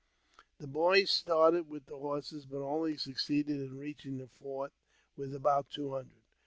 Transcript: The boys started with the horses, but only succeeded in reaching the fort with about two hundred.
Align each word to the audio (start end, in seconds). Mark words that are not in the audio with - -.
The 0.57 0.65
boys 0.65 1.11
started 1.11 1.69
with 1.69 1.85
the 1.85 1.95
horses, 1.99 2.47
but 2.47 2.63
only 2.65 2.97
succeeded 2.97 3.61
in 3.61 3.77
reaching 3.77 4.17
the 4.17 4.29
fort 4.41 4.73
with 5.15 5.35
about 5.35 5.69
two 5.69 5.91
hundred. 5.91 6.23